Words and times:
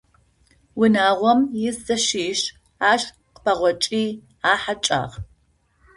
Унагъом 0.79 1.39
ис 1.65 1.75
зэшищ 1.85 2.41
ащ 2.91 3.01
къыпэгъокӏыхи 3.33 4.05
ахьэкӏагъ. 4.51 5.15